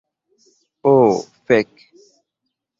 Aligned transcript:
Oh 0.93 1.13
fek' 1.45 1.73